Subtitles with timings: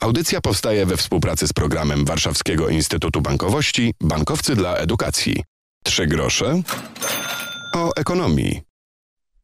[0.00, 5.42] Audycja powstaje we współpracy z programem Warszawskiego Instytutu Bankowości Bankowcy dla Edukacji.
[5.84, 6.62] Trzy grosze
[7.76, 8.60] o ekonomii.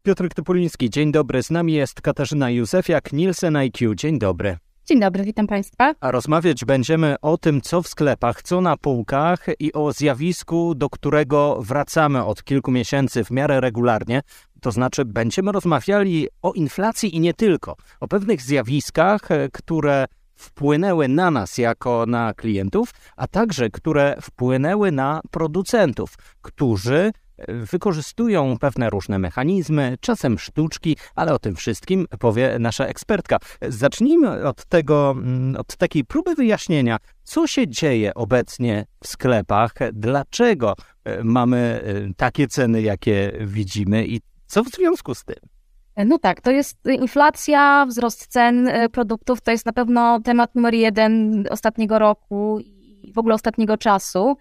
[0.02, 1.42] Piotr Typuliński, dzień dobry.
[1.42, 3.94] Z nami jest Katarzyna Józefiak, Nielsen IQ.
[3.94, 4.58] Dzień dobry.
[4.86, 5.94] Dzień dobry, witam Państwa.
[6.00, 10.90] A rozmawiać będziemy o tym, co w sklepach, co na półkach i o zjawisku, do
[10.90, 14.22] którego wracamy od kilku miesięcy w miarę regularnie.
[14.60, 19.20] To znaczy, będziemy rozmawiali o inflacji i nie tylko, o pewnych zjawiskach,
[19.52, 27.12] które wpłynęły na nas jako na klientów, a także które wpłynęły na producentów, którzy
[27.48, 33.38] wykorzystują pewne różne mechanizmy, czasem sztuczki, ale o tym wszystkim powie nasza ekspertka.
[33.68, 40.74] Zacznijmy od tego, mm, od takiej próby wyjaśnienia, co się dzieje obecnie w sklepach, dlaczego
[41.04, 45.55] e, mamy e, takie ceny, jakie widzimy i co w związku z tym.
[46.04, 50.74] No tak, to jest inflacja, wzrost cen e, produktów, to jest na pewno temat numer
[50.74, 52.58] jeden ostatniego roku
[53.02, 54.36] i w ogóle ostatniego czasu.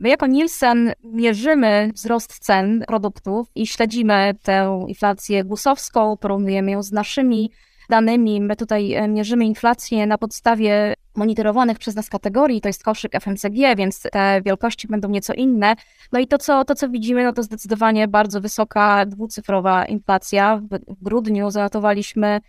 [0.00, 6.92] My jako Nielsen mierzymy wzrost cen produktów i śledzimy tę inflację głosowską, porównujemy ją z
[6.92, 7.50] naszymi
[7.88, 8.40] danymi.
[8.40, 13.76] My tutaj e, mierzymy inflację na podstawie monitorowanych przez nas kategorii, to jest koszyk FMCG,
[13.76, 15.76] więc te wielkości będą nieco inne.
[16.12, 20.60] No i to, co, to, co widzimy, no to zdecydowanie bardzo wysoka dwucyfrowa inflacja.
[20.88, 22.40] W grudniu zanotowaliśmy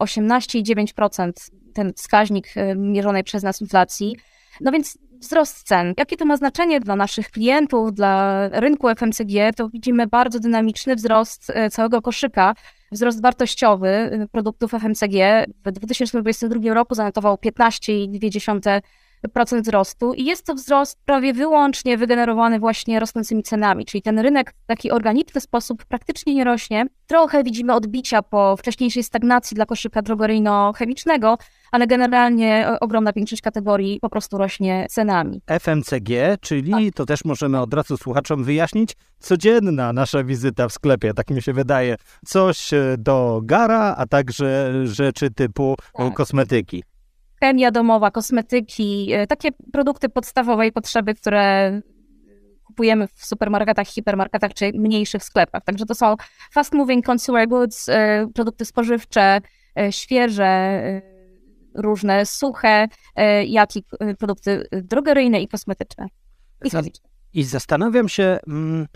[0.00, 1.32] 18,9%
[1.74, 4.16] ten wskaźnik e, mierzonej przez nas inflacji.
[4.60, 5.94] No więc wzrost cen.
[5.98, 11.50] Jakie to ma znaczenie dla naszych klientów, dla rynku FMCG, to widzimy bardzo dynamiczny wzrost
[11.50, 12.54] e, całego koszyka,
[12.94, 15.46] wzrost wartościowy e, produktów FMCG.
[15.64, 18.84] W 2022 roku zanotował 15,2% procent
[19.62, 24.66] wzrostu i jest to wzrost prawie wyłącznie wygenerowany właśnie rosnącymi cenami, czyli ten rynek w
[24.66, 26.86] taki organiczny sposób praktycznie nie rośnie.
[27.06, 31.36] Trochę widzimy odbicia po wcześniejszej stagnacji dla koszyka drogeryjno-chemicznego,
[31.72, 35.40] ale generalnie ogromna większość kategorii po prostu rośnie cenami.
[35.60, 36.94] FMCG, czyli tak.
[36.94, 41.52] to też możemy od razu słuchaczom wyjaśnić, codzienna nasza wizyta w sklepie, tak mi się
[41.52, 41.96] wydaje.
[42.26, 46.14] Coś e, do gara, a także rzeczy typu tak.
[46.14, 46.82] kosmetyki
[47.40, 51.80] chemia domowa, kosmetyki, e, takie produkty podstawowej potrzeby, które
[52.64, 55.64] kupujemy w supermarketach, hipermarketach czy mniejszych sklepach.
[55.64, 56.16] Także to są
[56.52, 59.40] fast moving consumer goods, e, produkty spożywcze,
[59.78, 60.82] e, świeże,
[61.74, 62.88] różne suche,
[63.46, 63.84] jak i
[64.18, 66.06] produkty drogeryjne i kosmetyczne.
[67.32, 68.86] I, I zastanawiam się, mm,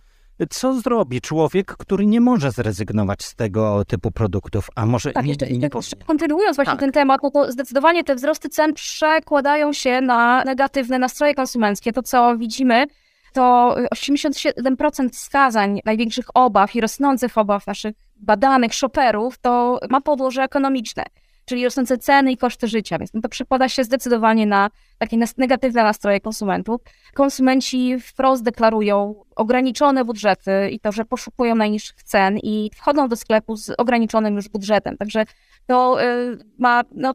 [0.50, 5.30] co zrobi człowiek, który nie może zrezygnować z tego typu produktów, a może tak, nie,
[5.30, 5.70] jeszcze, nie
[6.06, 6.80] Kontynuując właśnie tak.
[6.80, 11.92] ten temat, no to zdecydowanie te wzrosty cen przekładają się na negatywne nastroje konsumenckie.
[11.92, 12.86] To, co widzimy,
[13.32, 21.04] to 87% wskazań największych obaw i rosnących obaw naszych badanych shopperów to ma podłoże ekonomiczne
[21.48, 26.20] czyli rosnące ceny i koszty życia, więc to przekłada się zdecydowanie na takie negatywne nastroje
[26.20, 26.80] konsumentów.
[27.14, 33.56] Konsumenci wprost deklarują ograniczone budżety i to, że poszukują najniższych cen i wchodzą do sklepu
[33.56, 34.96] z ograniczonym już budżetem.
[34.96, 35.24] Także
[35.66, 37.14] to y, ma no,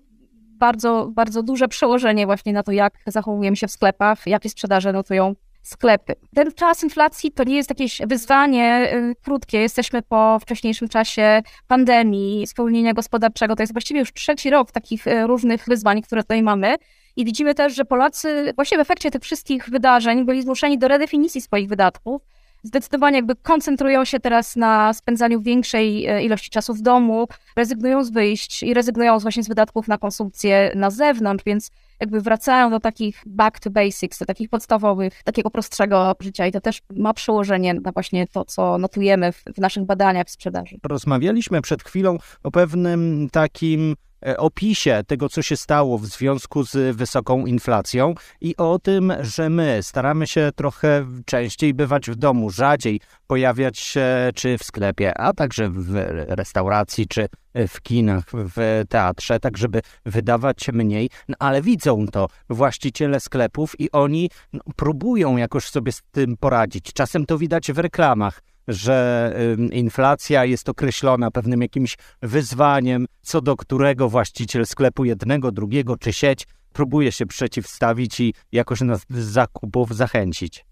[0.64, 5.36] bardzo, bardzo duże przełożenie właśnie na to, jak zachowujemy się w sklepach, jakie sprzedaże notują
[5.64, 6.14] sklepy.
[6.36, 9.58] Ten czas inflacji to nie jest jakieś wyzwanie y, krótkie.
[9.58, 13.56] Jesteśmy po wcześniejszym czasie pandemii, spowolnienia gospodarczego.
[13.56, 16.76] To jest właściwie już trzeci rok takich y, różnych wyzwań, które tutaj mamy.
[17.16, 21.42] I widzimy też, że Polacy właśnie w efekcie tych wszystkich wydarzeń byli zmuszeni do redefinicji
[21.42, 22.22] swoich wydatków
[22.64, 28.12] zdecydowanie jakby koncentrują się teraz na spędzaniu większej e, ilości czasu w domu, rezygnują z
[28.12, 33.22] wyjść i rezygnują właśnie z wydatków na konsumpcję na zewnątrz, więc jakby wracają do takich
[33.26, 37.92] back to basics, do takich podstawowych, takiego prostszego życia i to też ma przełożenie na
[37.92, 40.78] właśnie to, co notujemy w, w naszych badaniach w sprzedaży.
[40.84, 43.96] Rozmawialiśmy przed chwilą o pewnym takim
[44.38, 49.80] opisie tego, co się stało w związku z wysoką inflacją i o tym, że my
[49.82, 55.70] staramy się trochę częściej bywać w domu, rzadziej pojawiać się czy w sklepie, a także
[55.70, 55.94] w
[56.28, 57.28] restauracji, czy
[57.68, 63.92] w kinach, w teatrze, tak żeby wydawać mniej, no, ale widzą to właściciele sklepów i
[63.92, 66.94] oni no, próbują jakoś sobie z tym poradzić.
[66.94, 69.36] Czasem to widać w reklamach że
[69.72, 76.48] inflacja jest określona pewnym jakimś wyzwaniem, co do którego właściciel sklepu jednego, drugiego czy sieć
[76.74, 80.66] próbuje się przeciwstawić i jakoś nas z zakupów zachęcić.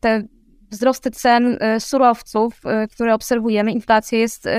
[0.00, 0.22] Te
[0.70, 4.50] wzrosty cen y, surowców, y, które obserwujemy, inflacja jest y,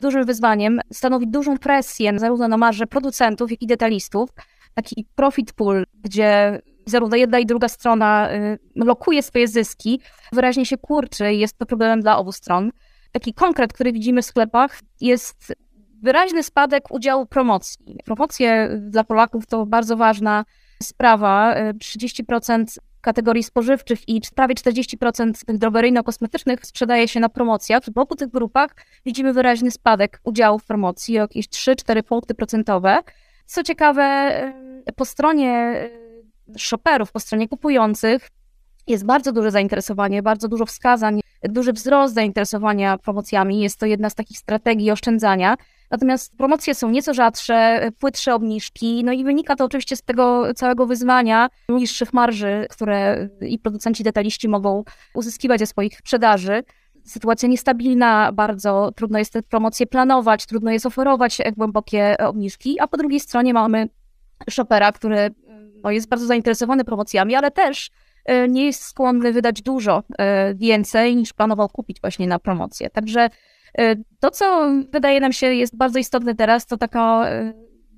[0.00, 4.30] dużym wyzwaniem, stanowi dużą presję zarówno na marże producentów, jak i detalistów.
[4.74, 10.00] Taki profit pool, gdzie zarówno jedna i druga strona y, lokuje swoje zyski,
[10.32, 12.70] wyraźnie się kurczy i jest to problemem dla obu stron.
[13.12, 15.54] Taki konkret, który widzimy w sklepach, jest
[16.02, 17.98] wyraźny spadek udziału promocji.
[18.04, 20.44] Promocje dla Polaków to bardzo ważna
[20.82, 21.54] sprawa.
[21.74, 22.64] 30%
[23.00, 27.82] kategorii spożywczych i prawie 40% tych drogeryjno-kosmetycznych sprzedaje się na promocjach.
[27.94, 28.70] W obu tych grupach
[29.06, 32.98] widzimy wyraźny spadek udziału w promocji jakieś 3-4 punkty procentowe.
[33.46, 34.32] Co ciekawe,
[34.96, 35.74] po stronie
[36.56, 38.28] shopperów, po stronie kupujących
[38.86, 43.60] jest bardzo duże zainteresowanie, bardzo dużo wskazań, duży wzrost zainteresowania promocjami.
[43.60, 45.56] Jest to jedna z takich strategii oszczędzania.
[45.90, 50.86] Natomiast promocje są nieco rzadsze, płytsze obniżki, no i wynika to oczywiście z tego całego
[50.86, 54.84] wyzwania niższych marży, które i producenci detaliści mogą
[55.14, 56.62] uzyskiwać ze swoich sprzedaży.
[57.04, 62.96] Sytuacja niestabilna, bardzo trudno jest te promocje planować, trudno jest oferować głębokie obniżki, a po
[62.96, 63.88] drugiej stronie mamy
[64.50, 65.30] shopera, który
[65.84, 67.90] no, jest bardzo zainteresowany promocjami, ale też
[68.24, 72.90] e, nie jest skłonny wydać dużo e, więcej niż planował kupić właśnie na promocję.
[72.90, 73.28] Także
[73.78, 77.26] e, to, co wydaje nam się jest bardzo istotne teraz, to taka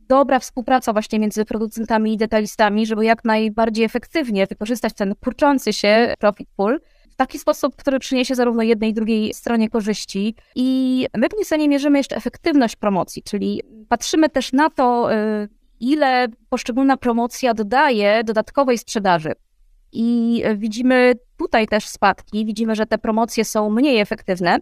[0.09, 6.15] dobra współpraca właśnie między producentami i detalistami, żeby jak najbardziej efektywnie wykorzystać ten kurczący się
[6.19, 6.81] profit pool
[7.11, 10.35] w taki sposób, który przyniesie zarówno jednej i drugiej stronie korzyści.
[10.55, 15.09] I my w Nisenie mierzymy jeszcze efektywność promocji, czyli patrzymy też na to,
[15.81, 19.33] ile poszczególna promocja dodaje dodatkowej sprzedaży.
[19.93, 24.59] I widzimy tutaj też spadki, widzimy, że te promocje są mniej efektywne.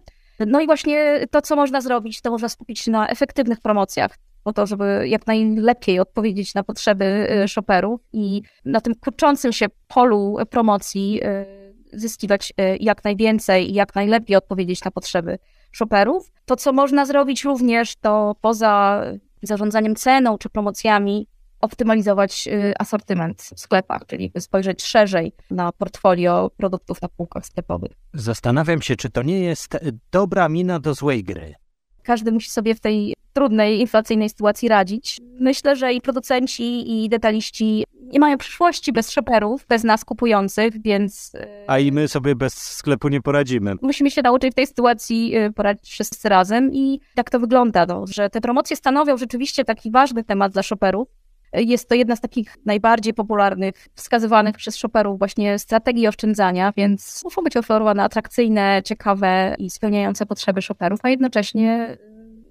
[0.47, 4.53] No i właśnie to, co można zrobić, to można skupić się na efektywnych promocjach, po
[4.53, 10.37] to, żeby jak najlepiej odpowiedzieć na potrzeby y, shopperów i na tym kurczącym się polu
[10.49, 11.59] promocji y,
[11.93, 15.39] zyskiwać jak najwięcej i jak najlepiej odpowiedzieć na potrzeby
[15.71, 16.31] shopperów.
[16.45, 19.03] To, co można zrobić również, to poza
[19.41, 21.27] zarządzaniem ceną czy promocjami
[21.61, 27.91] optymalizować y, asortyment w sklepach, czyli spojrzeć szerzej na portfolio produktów na półkach sklepowych.
[28.13, 29.77] Zastanawiam się, czy to nie jest
[30.11, 31.55] dobra mina do złej gry.
[32.03, 35.21] Każdy musi sobie w tej trudnej, inflacyjnej sytuacji radzić.
[35.39, 37.83] Myślę, że i producenci, i detaliści
[38.13, 41.31] nie mają przyszłości bez shopperów, bez nas kupujących, więc...
[41.67, 43.75] A i my sobie bez sklepu nie poradzimy.
[43.81, 48.05] Musimy się nauczyć w tej sytuacji y, poradzić wszyscy razem i tak to wygląda, no,
[48.07, 51.07] że te promocje stanowią rzeczywiście taki ważny temat dla shopperów.
[51.53, 57.41] Jest to jedna z takich najbardziej popularnych, wskazywanych przez shopperów właśnie strategii oszczędzania, więc muszą
[57.41, 61.97] być oferowane atrakcyjne, ciekawe i spełniające potrzeby shopperów, a jednocześnie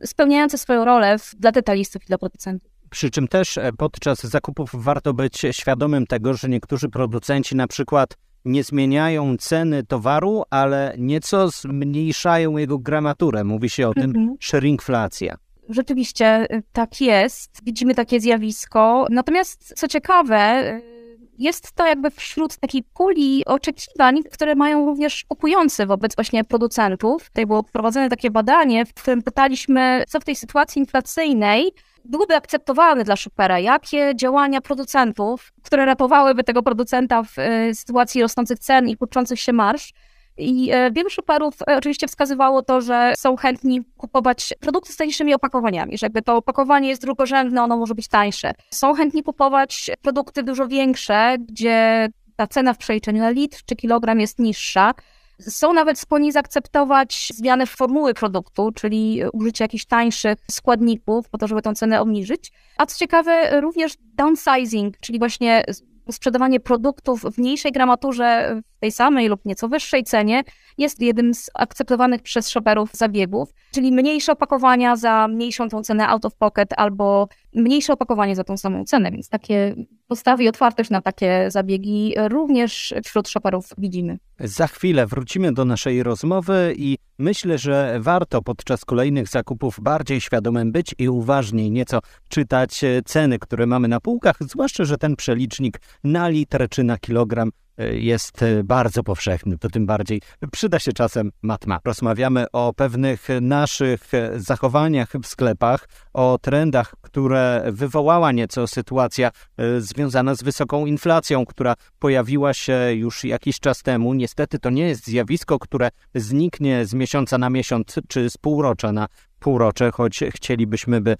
[0.04, 2.67] spełniające swoją rolę dla detalistów i dla producentów.
[2.90, 8.14] Przy czym też e, podczas zakupów warto być świadomym tego, że niektórzy producenci na przykład
[8.44, 13.44] nie zmieniają ceny towaru, ale nieco zmniejszają jego gramaturę.
[13.44, 14.36] Mówi się o tym mhm.
[14.40, 15.36] shrinkflacja.
[15.68, 17.50] Rzeczywiście y, tak jest.
[17.64, 19.06] Widzimy takie zjawisko.
[19.10, 20.98] Natomiast co ciekawe, y,
[21.38, 27.24] jest to jakby wśród takiej puli oczekiwań, które mają również kupujący wobec właśnie producentów.
[27.24, 31.72] Tutaj było prowadzone takie badanie, w którym pytaliśmy, co w tej sytuacji inflacyjnej
[32.08, 38.58] byłyby akceptowane dla Shoopera, jakie działania producentów, które ratowałyby tego producenta w y, sytuacji rosnących
[38.58, 39.92] cen i kurczących się marsz,
[40.38, 45.34] i e, wielu szuperów e, oczywiście wskazywało to, że są chętni kupować produkty z tańszymi
[45.34, 48.52] opakowaniami, że jakby to opakowanie jest drugorzędne, ono może być tańsze.
[48.70, 54.20] Są chętni kupować produkty dużo większe, gdzie ta cena w przeliczeniu na litr czy kilogram
[54.20, 54.94] jest niższa.
[55.40, 61.62] Są nawet skłonni zaakceptować zmianę formuły produktu, czyli użycie jakichś tańszych składników po to, żeby
[61.62, 62.52] tę cenę obniżyć.
[62.78, 65.64] A co ciekawe, również downsizing, czyli właśnie
[66.10, 70.42] sprzedawanie produktów w mniejszej gramaturze tej samej lub nieco wyższej cenie
[70.78, 76.24] jest jednym z akceptowanych przez shopperów zabiegów, czyli mniejsze opakowania za mniejszą tą cenę out
[76.24, 79.74] of pocket albo mniejsze opakowanie za tą samą cenę, więc takie
[80.06, 84.18] postawy i otwartość na takie zabiegi również wśród shopperów widzimy.
[84.40, 90.72] Za chwilę wrócimy do naszej rozmowy i myślę, że warto podczas kolejnych zakupów bardziej świadomym
[90.72, 96.28] być i uważniej nieco czytać ceny, które mamy na półkach, zwłaszcza, że ten przelicznik na
[96.28, 97.50] litr czy na kilogram
[97.92, 100.20] jest bardzo powszechny, to tym bardziej
[100.52, 101.78] przyda się czasem matma.
[101.84, 104.00] Rozmawiamy o pewnych naszych
[104.36, 111.74] zachowaniach w sklepach, o trendach, które wywołała nieco sytuacja e, związana z wysoką inflacją, która
[111.98, 114.14] pojawiła się już jakiś czas temu.
[114.14, 119.06] Niestety to nie jest zjawisko, które zniknie z miesiąca na miesiąc czy z półrocza na
[119.38, 121.16] półrocze, choć chcielibyśmy, by e,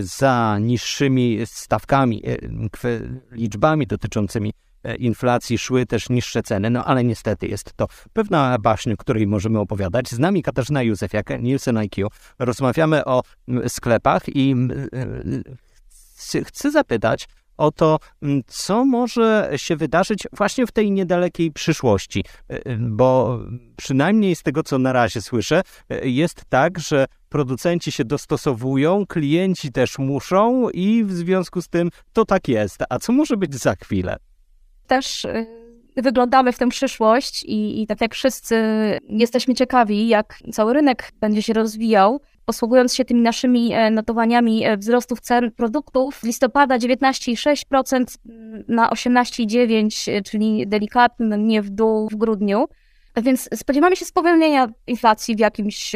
[0.00, 2.36] za niższymi stawkami, e,
[3.30, 4.67] liczbami dotyczącymi E,
[4.98, 10.08] inflacji szły też niższe ceny, no ale niestety jest to pewna baśń, której możemy opowiadać.
[10.08, 12.08] Z nami Katarzyna Józefiak, Nielsen IQ.
[12.38, 13.22] Rozmawiamy o
[13.68, 14.54] sklepach i
[16.44, 17.98] chcę zapytać o to,
[18.46, 22.24] co może się wydarzyć właśnie w tej niedalekiej przyszłości.
[22.78, 23.40] Bo
[23.76, 25.62] przynajmniej z tego, co na razie słyszę,
[26.02, 32.24] jest tak, że producenci się dostosowują, klienci też muszą i w związku z tym to
[32.24, 32.82] tak jest.
[32.88, 34.16] A co może być za chwilę?
[34.88, 35.26] Też
[35.96, 38.56] wyglądamy w tę przyszłość i, i tak jak wszyscy
[39.08, 44.76] jesteśmy ciekawi, jak cały rynek będzie się rozwijał, posługując się tymi naszymi e, notowaniami e,
[44.76, 48.16] wzrostów cen produktów, z listopada 19,6%
[48.68, 52.66] na 18,9%, e, czyli delikatnie w dół w grudniu.
[53.16, 55.92] Więc spodziewamy się spowolnienia inflacji w jakimś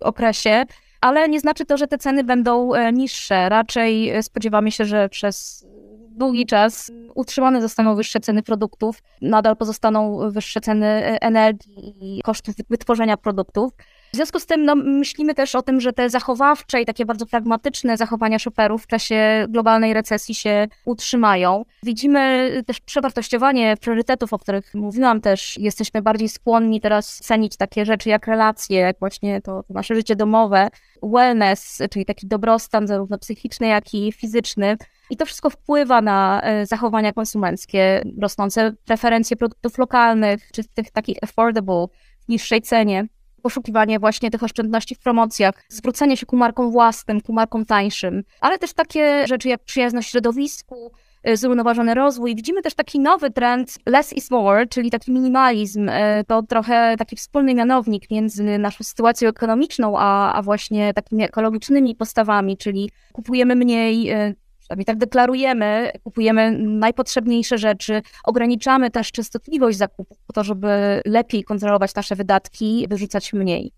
[0.00, 0.64] okresie,
[1.00, 3.48] ale nie znaczy to, że te ceny będą niższe.
[3.48, 5.66] Raczej spodziewamy się, że przez
[6.10, 10.86] długi czas utrzymane zostaną wyższe ceny produktów, nadal pozostaną wyższe ceny
[11.20, 13.72] energii i kosztów wytworzenia produktów.
[14.12, 17.26] W związku z tym no, myślimy też o tym, że te zachowawcze i takie bardzo
[17.26, 21.64] pragmatyczne zachowania shopperów w czasie globalnej recesji się utrzymają.
[21.82, 25.58] Widzimy też przewartościowanie priorytetów, o których mówiłam też.
[25.58, 30.16] Jesteśmy bardziej skłonni teraz cenić takie rzeczy jak relacje, jak właśnie to, to nasze życie
[30.16, 30.68] domowe,
[31.02, 34.76] wellness, czyli taki dobrostan zarówno psychiczny, jak i fizyczny.
[35.10, 41.16] I to wszystko wpływa na e, zachowania konsumenckie, rosnące preferencje produktów lokalnych, czy tych takich
[41.22, 41.86] affordable,
[42.20, 43.06] w niższej cenie
[43.40, 48.58] poszukiwanie właśnie tych oszczędności w promocjach, zwrócenie się ku markom własnym, ku markom tańszym, ale
[48.58, 50.92] też takie rzeczy jak przyjazność środowisku,
[51.28, 52.34] y, zrównoważony rozwój.
[52.34, 55.88] Widzimy też taki nowy trend less is more, czyli taki minimalizm.
[55.88, 61.96] Y, to trochę taki wspólny mianownik między naszą sytuacją ekonomiczną, a, a właśnie takimi ekologicznymi
[61.96, 64.34] postawami, czyli kupujemy mniej, y,
[64.70, 71.94] przynajmniej tak deklarujemy, kupujemy najpotrzebniejsze rzeczy, ograniczamy też częstotliwość zakupów po to, żeby lepiej kontrolować
[71.94, 73.72] nasze wydatki, wyrzucać mniej.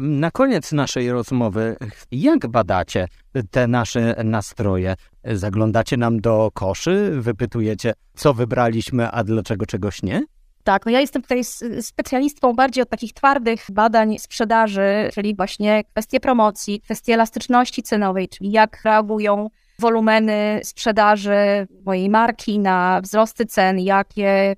[0.00, 1.76] Na koniec naszej rozmowy,
[2.10, 3.08] jak badacie
[3.50, 4.94] te nasze nastroje?
[5.24, 10.22] Zaglądacie nam do koszy, wypytujecie, co wybraliśmy, a dlaczego czegoś nie?
[10.64, 11.44] Tak, no ja jestem tutaj
[11.80, 18.50] specjalistką bardziej od takich twardych badań sprzedaży, czyli właśnie kwestie promocji, kwestie elastyczności cenowej, czyli
[18.50, 19.48] jak reagują
[19.80, 24.56] wolumeny sprzedaży mojej marki na wzrosty cen, jakie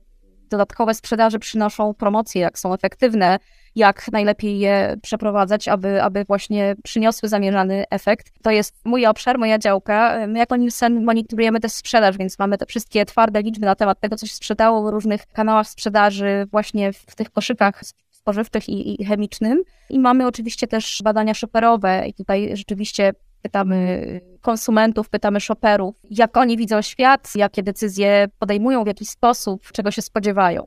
[0.51, 3.39] dodatkowe sprzedaże przynoszą promocje, jak są efektywne,
[3.75, 8.33] jak najlepiej je przeprowadzać, aby, aby właśnie przyniosły zamierzany efekt.
[8.43, 10.27] To jest mój obszar, moja działka.
[10.29, 14.17] My jako Nielsen monitorujemy też sprzedaż, więc mamy te wszystkie twarde liczby na temat tego,
[14.17, 19.63] co się sprzedało w różnych kanałach sprzedaży, właśnie w tych koszykach spożywczych i, i chemicznym.
[19.91, 26.57] I mamy oczywiście też badania shopperowe i tutaj rzeczywiście pytamy konsumentów, pytamy shopperów, jak oni
[26.57, 30.65] widzą świat, jakie decyzje podejmują, w jaki sposób, czego się spodziewają.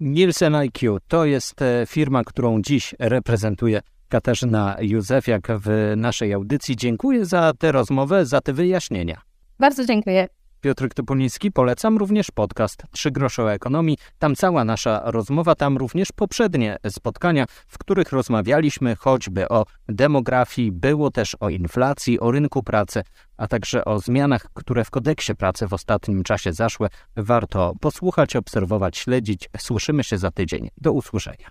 [0.00, 6.76] Nielsen IQ to jest e, firma, którą dziś reprezentuje Katarzyna Józefiak w naszej audycji.
[6.76, 9.20] Dziękuję za tę rozmowę, za te wyjaśnienia.
[9.58, 10.28] Bardzo dziękuję.
[10.60, 13.98] Piotr Topoliński, polecam również podcast Trzy grosze o ekonomii.
[14.18, 21.10] Tam cała nasza rozmowa, tam również poprzednie spotkania, w których rozmawialiśmy choćby o demografii, było
[21.10, 23.02] też o inflacji, o rynku pracy,
[23.36, 26.88] a także o zmianach, które w kodeksie pracy w ostatnim czasie zaszły.
[27.16, 29.50] Warto posłuchać, obserwować, śledzić.
[29.58, 30.68] Słyszymy się za tydzień.
[30.76, 31.50] Do usłyszenia.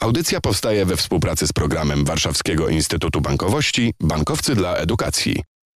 [0.00, 5.42] Audycja powstaje we współpracy z programem Warszawskiego Instytutu Bankowości Bankowcy dla Edukacji.